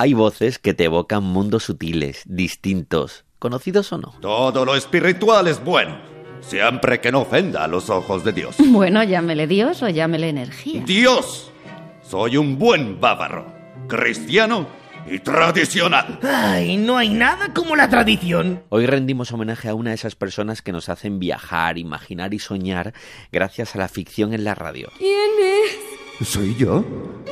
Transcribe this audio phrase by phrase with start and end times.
[0.00, 4.14] hay voces que te evocan mundos sutiles, distintos, conocidos o no.
[4.22, 5.98] Todo lo espiritual es bueno,
[6.40, 8.56] siempre que no ofenda a los ojos de Dios.
[8.70, 10.82] Bueno, llámele Dios o llámele energía.
[10.86, 11.52] Dios,
[12.00, 13.52] soy un buen bávaro,
[13.88, 14.66] cristiano
[15.06, 16.18] y tradicional.
[16.22, 18.62] Ay, no hay nada como la tradición.
[18.70, 22.94] Hoy rendimos homenaje a una de esas personas que nos hacen viajar, imaginar y soñar
[23.32, 24.88] gracias a la ficción en la radio.
[24.96, 25.30] ¿Quién
[26.22, 26.26] es?
[26.26, 26.82] ¿Soy yo?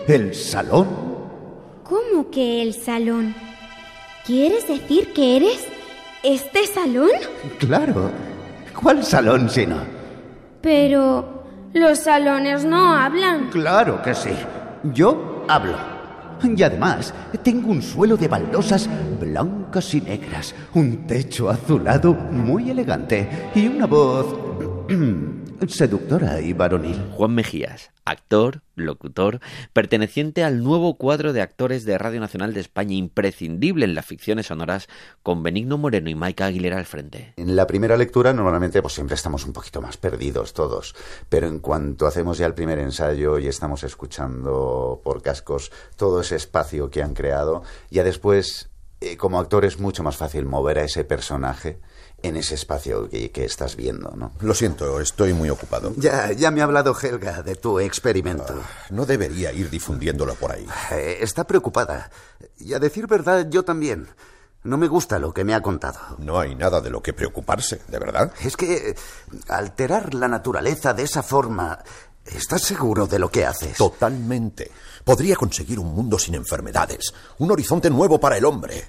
[0.06, 1.17] ¿El salón?
[2.18, 3.32] ¿Cómo que el salón?
[4.26, 5.64] ¿Quieres decir que eres
[6.24, 7.10] este salón?
[7.60, 8.10] Claro.
[8.74, 9.76] ¿Cuál salón si no?
[10.60, 13.50] Pero los salones no hablan.
[13.50, 14.32] Claro que sí.
[14.92, 15.76] Yo hablo.
[16.42, 17.14] Y además,
[17.44, 18.90] tengo un suelo de baldosas
[19.20, 24.34] blancas y negras, un techo azulado muy elegante y una voz
[25.66, 26.96] seductora y varonil.
[27.12, 29.40] Juan Mejías, actor, locutor,
[29.72, 34.46] perteneciente al nuevo cuadro de actores de Radio Nacional de España, imprescindible en las ficciones
[34.46, 34.88] sonoras,
[35.22, 37.34] con Benigno Moreno y Maika Aguilera al frente.
[37.36, 40.94] En la primera lectura normalmente pues siempre estamos un poquito más perdidos todos,
[41.28, 46.36] pero en cuanto hacemos ya el primer ensayo y estamos escuchando por cascos todo ese
[46.36, 48.70] espacio que han creado, ya después
[49.00, 51.78] eh, como actor es mucho más fácil mover a ese personaje
[52.20, 54.32] en ese espacio que, que, estás viendo, ¿no?
[54.40, 55.92] Lo siento, estoy muy ocupado.
[55.96, 58.54] Ya, ya me ha hablado Helga de tu experimento.
[58.54, 60.66] Uh, no debería ir difundiéndolo por ahí.
[60.90, 62.10] Eh, está preocupada.
[62.58, 64.08] Y a decir verdad, yo también.
[64.64, 66.00] No me gusta lo que me ha contado.
[66.18, 68.32] No hay nada de lo que preocuparse, ¿de verdad?
[68.42, 68.96] Es que
[69.48, 71.78] alterar la naturaleza de esa forma...
[72.34, 73.76] ¿Estás seguro de lo que haces?
[73.76, 74.70] Totalmente.
[75.04, 78.84] Podría conseguir un mundo sin enfermedades, un horizonte nuevo para el hombre.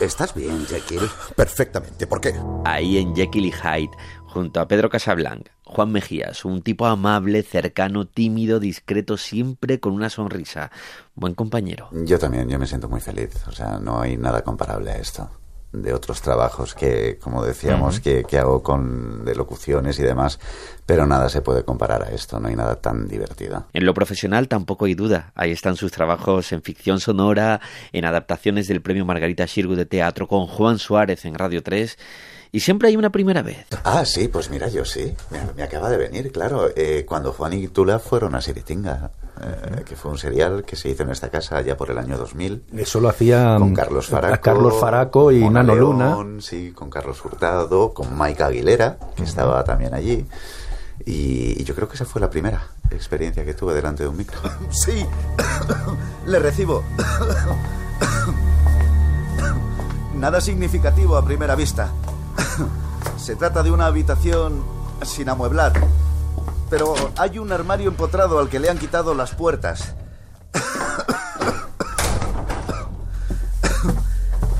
[0.00, 1.08] ¿Estás bien, Jekyll?
[1.36, 2.06] Perfectamente.
[2.06, 2.34] ¿Por qué?
[2.64, 3.90] Ahí en Jekyll y Hyde,
[4.26, 10.10] junto a Pedro Casablanc, Juan Mejías, un tipo amable, cercano, tímido, discreto, siempre con una
[10.10, 10.70] sonrisa.
[11.14, 11.88] Buen compañero.
[11.92, 13.30] Yo también, yo me siento muy feliz.
[13.46, 15.30] O sea, no hay nada comparable a esto
[15.72, 18.02] de otros trabajos que, como decíamos, uh -huh.
[18.02, 20.40] que, que, hago con de locuciones y demás,
[20.84, 23.66] pero nada se puede comparar a esto, no hay nada tan divertido.
[23.72, 27.60] En lo profesional tampoco hay duda, ahí están sus trabajos en ficción sonora,
[27.92, 31.96] en adaptaciones del premio Margarita Xirgu de teatro con Juan Suárez en Radio 3
[32.52, 33.66] y siempre hay una primera vez.
[33.84, 35.14] Ah, sí, pues mira, yo sí.
[35.30, 36.68] Me, me acaba de venir, claro.
[36.74, 40.90] Eh, cuando Juan y Tula fueron a Siritinga, eh, que fue un serial que se
[40.90, 42.64] hizo en esta casa ya por el año 2000.
[42.76, 46.40] Eso lo hacía con Carlos Faraco, Carlos Faraco y Mona Nano León, Luna.
[46.40, 49.28] Sí, con Carlos Hurtado, con Maika Aguilera, que uh -huh.
[49.28, 50.26] estaba también allí.
[51.04, 54.16] Y, y, yo creo que esa fue la primera experiencia que tuve delante de un
[54.16, 54.38] micro.
[54.70, 55.06] Sí,
[56.26, 56.82] le recibo.
[60.14, 61.90] Nada significativo a primera vista.
[63.16, 64.62] Se trata de una habitación
[65.02, 65.72] sin amueblar.
[66.68, 69.94] Pero hay un armario empotrado al que le han quitado las puertas.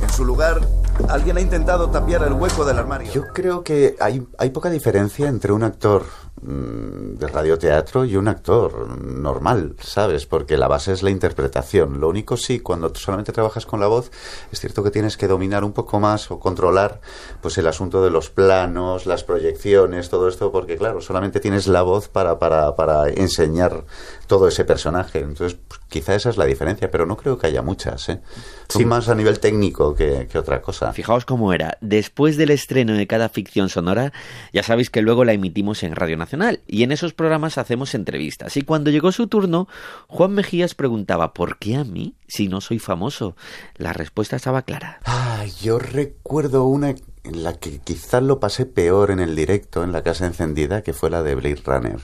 [0.03, 0.61] En su lugar,
[1.11, 3.13] alguien ha intentado tapiar el hueco del armario.
[3.13, 6.05] Yo creo que hay, hay poca diferencia entre un actor
[6.51, 10.27] de radioteatro y un actor normal, ¿sabes?
[10.27, 12.01] Porque la base es la interpretación.
[12.01, 14.11] Lo único sí, cuando solamente trabajas con la voz,
[14.51, 17.01] es cierto que tienes que dominar un poco más o controlar
[17.41, 21.83] pues el asunto de los planos, las proyecciones, todo esto, porque claro, solamente tienes la
[21.83, 23.85] voz para, para, para enseñar
[24.27, 25.21] todo ese personaje.
[25.21, 28.21] Entonces, pues, quizá esa es la diferencia, pero no creo que haya muchas, ¿eh?
[28.69, 30.93] Sí, más a nivel técnico que, que otra cosa.
[30.93, 31.77] Fijaos cómo era.
[31.81, 34.13] Después del estreno de cada ficción sonora,
[34.53, 38.57] ya sabéis que luego la emitimos en Radio Nacional y en esos programas hacemos entrevistas.
[38.57, 39.69] Y cuando llegó su turno,
[40.09, 43.37] Juan Mejías preguntaba ¿por qué a mí si no soy famoso?
[43.77, 45.01] La respuesta estaba clara.
[45.05, 49.93] Ah, yo recuerdo una en la que quizás lo pasé peor en el directo, en
[49.93, 52.01] la casa encendida, que fue la de Blade Runner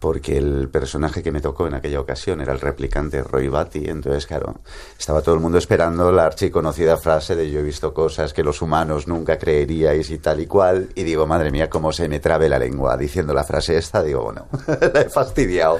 [0.00, 4.26] porque el personaje que me tocó en aquella ocasión era el replicante Roy Batty, entonces
[4.26, 4.60] claro,
[4.98, 8.62] estaba todo el mundo esperando la archiconocida frase de yo he visto cosas que los
[8.62, 12.48] humanos nunca creeríais y tal y cual, y digo, madre mía, cómo se me trabe
[12.48, 14.46] la lengua diciendo la frase esta, digo, bueno,
[14.94, 15.78] la he fastidiado.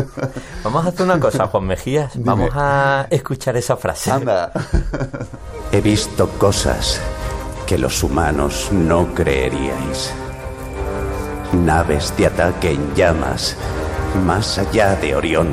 [0.64, 2.24] Vamos a hacer una cosa, Juan Mejías, Dime.
[2.24, 4.10] vamos a escuchar esa frase.
[4.10, 4.52] Anda.
[5.72, 7.00] he visto cosas
[7.66, 10.12] que los humanos no creeríais
[11.52, 13.56] naves de ataque en llamas
[14.24, 15.48] más allá de Orión.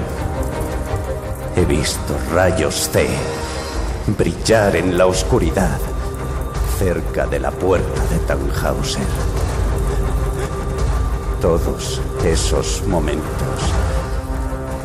[1.56, 3.08] He visto rayos C
[4.18, 5.80] brillar en la oscuridad
[6.80, 9.04] cerca de la puerta de Tannhauser.
[11.42, 13.28] Todos esos momentos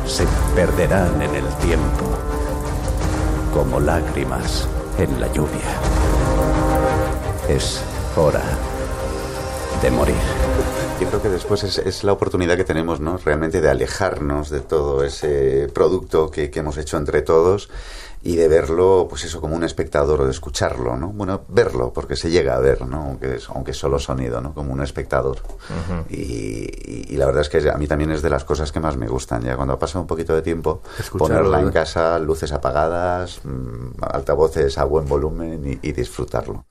[0.05, 0.25] se
[0.55, 2.05] perderán en el tiempo
[3.53, 4.67] como lágrimas
[4.97, 5.69] en la lluvia.
[7.47, 7.81] Es
[8.15, 8.43] hora
[9.81, 10.82] de morir.
[10.99, 13.17] Yo creo que después es, es, la oportunidad que tenemos, ¿no?
[13.17, 17.69] Realmente de alejarnos de todo ese producto que, que hemos hecho entre todos
[18.21, 21.09] y de verlo, pues eso, como un espectador o de escucharlo, ¿no?
[21.09, 23.01] Bueno, verlo, porque se llega a ver, ¿no?
[23.03, 24.53] Aunque, es- aunque solo sonido, ¿no?
[24.53, 25.39] Como un espectador.
[26.09, 28.79] y, y- y la verdad es que a mí también es de las cosas que
[28.79, 29.41] más me gustan.
[29.43, 31.71] Ya cuando ha pasado un poquito de tiempo, Escucharlo, ponerla en ¿eh?
[31.73, 36.65] casa, luces apagadas, mm, altavoces a buen volumen y- y disfrutarlo.